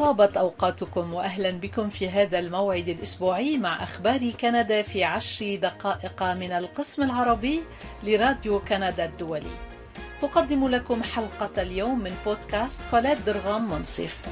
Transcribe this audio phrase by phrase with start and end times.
[0.00, 6.52] طابت أوقاتكم وأهلا بكم في هذا الموعد الأسبوعي مع أخبار كندا في عشر دقائق من
[6.52, 7.60] القسم العربي
[8.02, 9.56] لراديو كندا الدولي.
[10.22, 14.22] تقدم لكم حلقة اليوم من بودكاست قلات درغام منصف.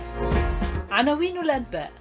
[0.91, 1.93] عناوين الأنباء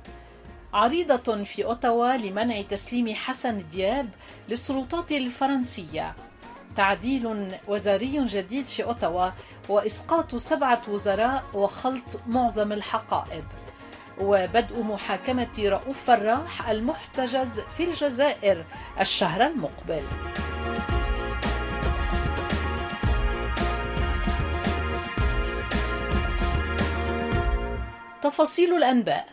[0.73, 4.09] عريضة في أوتاوا لمنع تسليم حسن دياب
[4.49, 6.15] للسلطات الفرنسية.
[6.75, 9.29] تعديل وزاري جديد في أوتاوا
[9.69, 13.43] وإسقاط سبعة وزراء وخلط معظم الحقائب.
[14.21, 18.65] وبدء محاكمة رؤوف فراح المحتجز في الجزائر
[19.01, 20.01] الشهر المقبل.
[28.23, 29.27] تفاصيل الأنباء.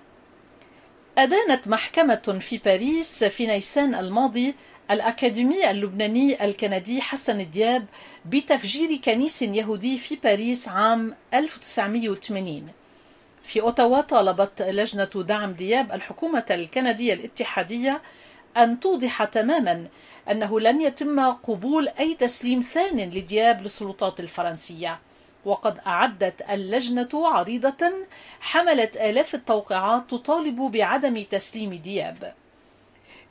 [1.19, 4.55] أدانت محكمة في باريس في نيسان الماضي
[4.91, 7.87] الأكاديمي اللبناني الكندي حسن دياب
[8.25, 12.69] بتفجير كنيس يهودي في باريس عام 1980
[13.45, 18.03] في أوتاوا طالبت لجنة دعم دياب الحكومة الكندية الاتحادية
[18.57, 19.87] أن توضح تماما
[20.31, 24.99] أنه لن يتم قبول أي تسليم ثان لدياب للسلطات الفرنسية.
[25.45, 27.93] وقد أعدت اللجنة عريضة
[28.41, 32.35] حملت آلاف التوقيعات تطالب بعدم تسليم دياب.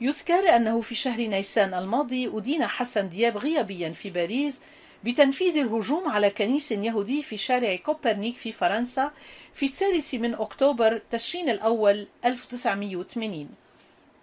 [0.00, 4.60] يذكر أنه في شهر نيسان الماضي أدين حسن دياب غيابيا في باريس
[5.04, 9.12] بتنفيذ الهجوم على كنيس يهودي في شارع كوبرنيك في فرنسا
[9.54, 13.48] في الثالث من أكتوبر تشرين الأول 1980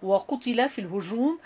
[0.03, 1.39] وقتل في الهجوم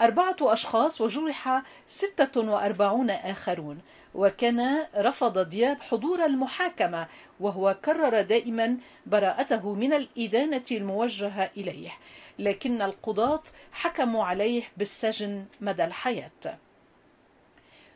[0.00, 3.78] أربعة أشخاص وجرح 46 آخرون.
[4.14, 7.06] وكان رفض دياب حضور المحاكمة
[7.40, 11.90] وهو كرر دائما براءته من الإدانة الموجهة إليه.
[12.38, 16.58] لكن القضاة حكموا عليه بالسجن مدى الحياة.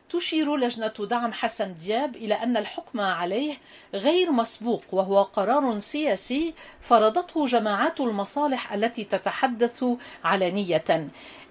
[0.09, 3.57] تشير لجنة دعم حسن دياب إلى أن الحكم عليه
[3.93, 9.85] غير مسبوق وهو قرار سياسي فرضته جماعات المصالح التي تتحدث
[10.23, 11.09] علنية.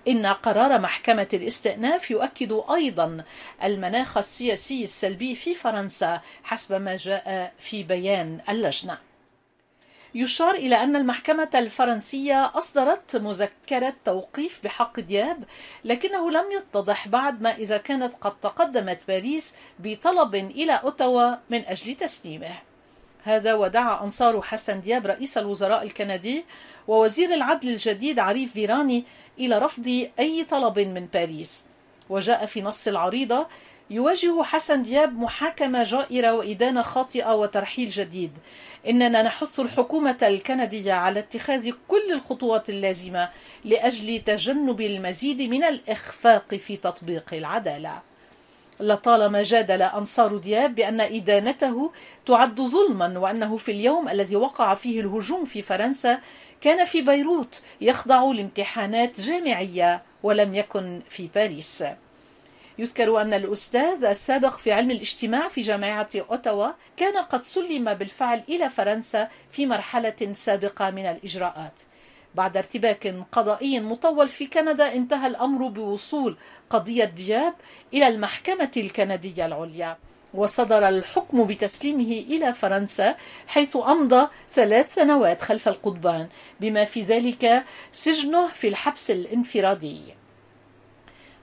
[0.09, 3.25] إن قرار محكمة الاستئناف يؤكد أيضا
[3.62, 8.98] المناخ السياسي السلبي في فرنسا حسب ما جاء في بيان اللجنة.
[10.14, 15.44] يشار إلى أن المحكمة الفرنسية أصدرت مذكرة توقيف بحق دياب
[15.84, 21.94] لكنه لم يتضح بعد ما إذا كانت قد تقدمت باريس بطلب إلى أوتاوا من أجل
[21.94, 22.54] تسليمه.
[23.25, 26.44] هذا ودعا أنصار حسن دياب رئيس الوزراء الكندي
[26.88, 29.04] ووزير العدل الجديد عريف فيراني
[29.38, 31.64] إلى رفض أي طلب من باريس.
[32.10, 33.46] وجاء في نص العريضة
[33.91, 38.33] يواجه حسن دياب محاكمة جائرة وإدانة خاطئة وترحيل جديد.
[38.89, 43.28] إننا نحث الحكومة الكندية على اتخاذ كل الخطوات اللازمة
[43.65, 48.03] لأجل تجنب المزيد من الإخفاق في تطبيق العدالة.
[48.81, 51.93] لطالما جادل أنصار دياب بأن إدانته
[52.27, 56.19] تعد ظلما وأنه في اليوم الذي وقع فيه الهجوم في فرنسا
[56.61, 61.84] كان في بيروت يخضع لامتحانات جامعية ولم يكن في باريس.
[62.79, 68.71] يذكر أن الأستاذ السابق في علم الاجتماع في جامعة أوتاوا كان قد سلم بالفعل إلى
[68.71, 71.81] فرنسا في مرحلة سابقة من الإجراءات.
[72.35, 76.37] بعد ارتباك قضائي مطول في كندا انتهى الأمر بوصول
[76.71, 77.55] قضية دياب
[77.95, 79.97] إلى المحكمة الكندية العليا.
[80.35, 86.29] وصدر الحكم بتسليمه إلى فرنسا حيث أمضى ثلاث سنوات خلف القضبان
[86.61, 90.24] بما في ذلك سجنه في الحبس الانفرادي.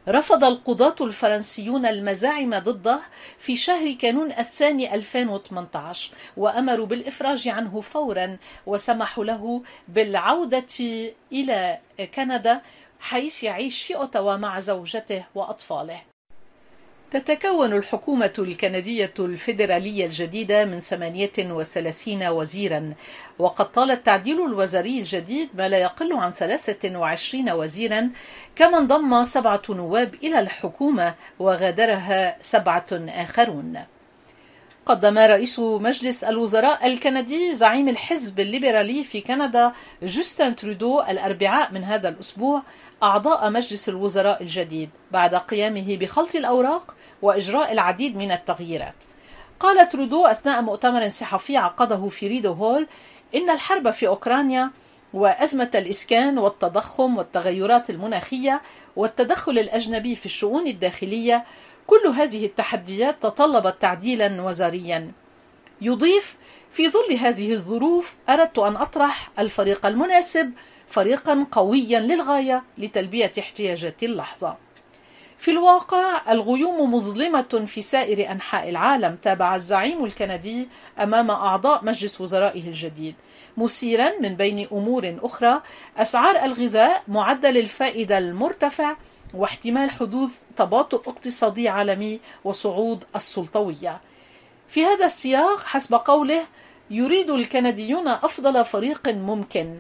[0.08, 3.00] رفض القضاة الفرنسيون المزاعم ضده
[3.40, 11.80] في شهر كانون الثاني 2018 وأمروا بالإفراج عنه فورا وسمحوا له بالعودة إلى
[12.16, 12.62] كندا
[13.00, 16.11] حيث يعيش في أوتاوا مع زوجته وأطفاله.
[17.12, 22.94] تتكون الحكومة الكندية الفيدرالية الجديدة من 38 وزيرا.
[23.40, 28.10] وقد طال التعديل الوزاري الجديد ما لا يقل عن 23 وزيرا
[28.56, 33.78] كما انضم سبعة نواب إلى الحكومة وغادرها سبعة آخرون.
[34.86, 39.72] قدم رئيس مجلس الوزراء الكندي زعيم الحزب الليبرالي في كندا
[40.04, 42.64] جوستن ترودو الأربعاء من هذا الأسبوع
[43.04, 48.96] أعضاء مجلس الوزراء الجديد بعد قيامه بخلط الأوراق وإجراء العديد من التغييرات.
[49.60, 52.88] قال ترودو أثناء مؤتمر صحفي عقده في ريدو هول
[53.36, 54.72] إن الحرب في أوكرانيا
[55.14, 58.62] وأزمة الإسكان والتضخم والتغيرات المناخية
[58.96, 61.46] والتدخل الأجنبي في الشؤون الداخلية
[61.88, 65.12] كل هذه التحديات تطلبت تعديلا وزاريا.
[65.82, 66.38] يضيف
[66.72, 70.52] في ظل هذه الظروف أردت أن أطرح الفريق المناسب
[70.88, 74.58] فريقا قويا للغاية لتلبية احتياجات اللحظة.
[75.38, 80.70] في الواقع الغيوم مظلمة في سائر أنحاء العالم تابع الزعيم الكندي
[81.00, 83.16] أمام أعضاء مجلس وزرائه الجديد.
[83.58, 85.62] مثيرا من بين أمور أخرى
[85.98, 88.96] أسعار الغذاء معدل الفائدة المرتفع
[89.34, 94.02] واحتمال حدوث تباطؤ اقتصادي عالمي وصعود السلطوية.
[94.70, 96.46] في هذا السياق حسب قوله
[96.90, 99.80] يريد الكنديون أفضل فريق ممكن.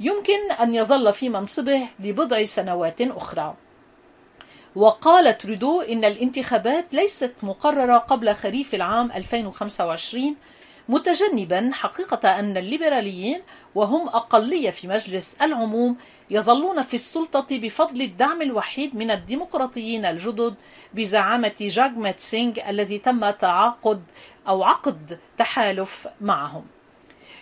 [0.00, 3.54] يمكن أن يظل في منصبه لبضع سنوات أخرى.
[4.76, 10.36] وقال ترودو إن الانتخابات ليست مقررة قبل خريف العام 2025
[10.88, 13.42] متجنبا حقيقة أن الليبراليين
[13.74, 15.96] وهم أقلية في مجلس العموم
[16.30, 20.54] يظلون في السلطة بفضل الدعم الوحيد من الديمقراطيين الجدد
[20.94, 24.02] بزعامة جاغمت سينغ الذي تم تعاقد
[24.48, 26.64] أو عقد تحالف معهم.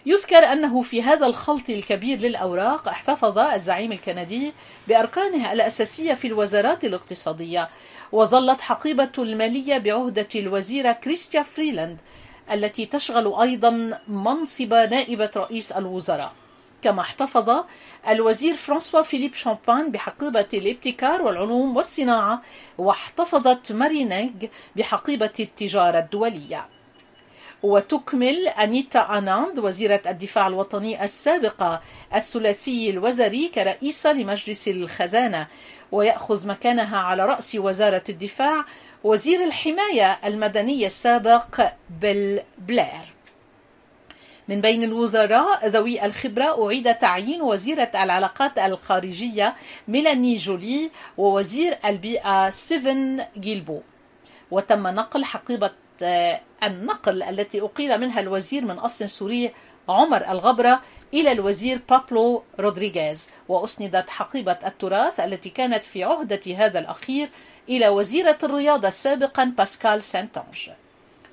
[0.06, 4.52] يذكر أنه في هذا الخلط الكبير للأوراق احتفظ الزعيم الكندي
[4.88, 7.68] بأركانه الأساسية في الوزارات الاقتصادية
[8.12, 11.98] وظلت حقيبة المالية بعهدة الوزيرة كريستيا فريلاند
[12.52, 16.32] التي تشغل أيضا منصب نائبة رئيس الوزراء.
[16.82, 17.64] كما احتفظ
[18.08, 22.42] الوزير فرانسوا فيليب شامبان بحقيبة الابتكار والعلوم والصناعة
[22.78, 24.30] واحتفظت مارينيغ
[24.76, 26.68] بحقيبة التجارة الدولية.
[27.62, 31.80] وتكمل أنيتا أناند وزيرة الدفاع الوطني السابقة
[32.14, 35.46] الثلاثي الوزري كرئيسة لمجلس الخزانة
[35.92, 38.64] ويأخذ مكانها على رأس وزارة الدفاع
[39.06, 41.60] وزير الحماية المدنية السابق
[42.00, 43.06] بيل بلير.
[44.48, 49.54] من بين الوزراء ذوي الخبرة أعيد تعيين وزيرة العلاقات الخارجية
[49.88, 53.80] ميلاني جولي ووزير البيئة ستيفن جيلبو.
[54.50, 55.70] وتم نقل حقيبة
[56.02, 59.52] آه، النقل التي أقيل منها الوزير من أصل سوري
[59.88, 60.80] عمر الغبرة
[61.14, 67.28] إلى الوزير بابلو رودريغيز وأسندت حقيبة التراث التي كانت في عهدة هذا الأخير
[67.68, 70.70] إلى وزيرة الرياضة سابقا باسكال سانتونج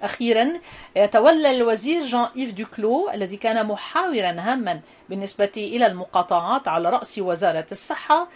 [0.04, 0.54] أخيرا
[0.96, 4.80] يتولى الوزير جان إيف دوكلو الذي كان محاورا هاما
[5.10, 8.28] بالنسبة إلى المقاطعات على رأس وزارة الصحة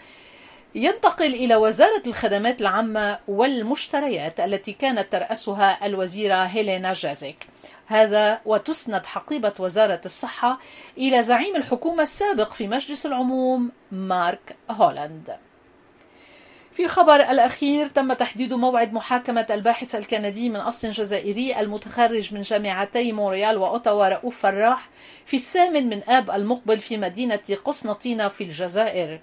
[0.74, 7.46] ينتقل إلى وزارة الخدمات العامة والمشتريات التي كانت ترأسها الوزيرة هيلينا جازيك.
[7.86, 10.58] هذا وتسند حقيبة وزارة الصحة
[10.98, 15.36] إلى زعيم الحكومة السابق في مجلس العموم مارك هولاند.
[16.72, 23.12] في الخبر الأخير تم تحديد موعد محاكمة الباحث الكندي من أصل جزائري المتخرج من جامعتي
[23.12, 24.88] مونريال وأوتاوا رؤوف فراح
[25.26, 29.20] في الثامن من آب المقبل في مدينة قسنطينة في الجزائر.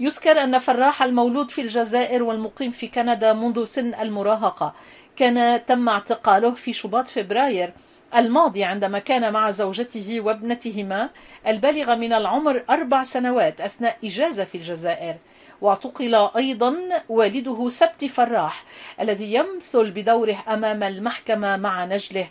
[0.00, 4.74] يذكر أن فراح المولود في الجزائر والمقيم في كندا منذ سن المراهقة.
[5.16, 7.72] كان تم اعتقاله في شباط فبراير
[8.14, 11.10] الماضي عندما كان مع زوجته وابنتهما
[11.46, 15.16] البالغة من العمر أربع سنوات أثناء إجازة في الجزائر.
[15.60, 16.76] واعتقل أيضا
[17.08, 18.64] والده سبت فراح
[19.00, 22.28] الذي يمثل بدوره أمام المحكمة مع نجله.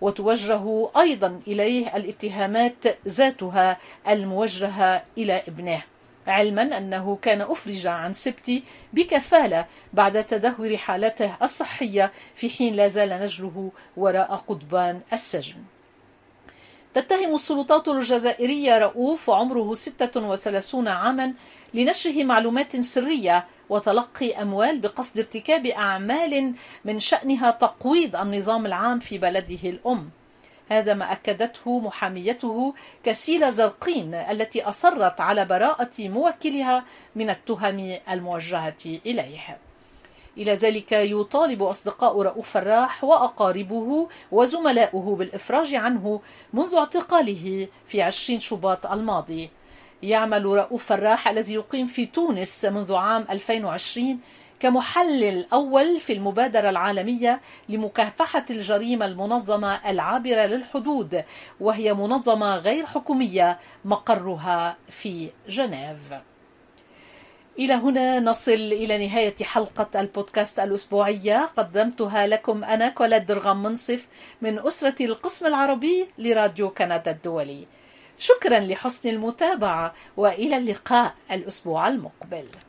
[0.00, 3.78] وتوجه أيضا إليه الاتهامات ذاتها
[4.08, 5.82] الموجهة إلى ابنه.
[6.26, 8.62] علما أنه كان أفرج عن سبتي
[8.92, 15.56] بكفالة بعد تدهور حالته الصحية في حين لا زال نجله وراء قضبان السجن.
[16.94, 21.34] تتهم السلطات الجزائرية رؤوف وعمره 36 عاما
[21.74, 26.54] لنشره معلومات سرية وتلقي أموال بقصد ارتكاب أعمال
[26.84, 30.10] من شأنها تقويض النظام العام في بلده الأم.
[30.68, 32.74] هذا ما أكدته محاميته
[33.04, 36.84] كسيلة زرقين التي أصرت على براءة موكلها
[37.16, 39.58] من التهم الموجهة إليه.
[40.38, 46.20] إلى ذلك يطالب أصدقاء رؤوف فراح وأقاربه وزملاؤه بالإفراج عنه
[46.52, 49.50] منذ اعتقاله في عشرين شباط الماضي.
[50.02, 54.20] يعمل رؤوف فراح الذي يقيم في تونس منذ عام 2020
[54.60, 61.24] كمحلل أول في المبادرة العالمية لمكافحة الجريمة المنظمة العابرة للحدود
[61.60, 66.14] وهي منظمة غير حكومية مقرها في جنيف.
[67.58, 71.50] إلى هنا نصل إلى نهاية حلقة البودكاست الأسبوعية.
[71.56, 74.06] قدمتها لكم أنا كولاد درغام منصف
[74.42, 77.66] من أسرة القسم العربي لراديو كندا الدولي.
[78.18, 82.44] شكرا لحسن المتابعة وإلى اللقاء الأسبوع المقبل.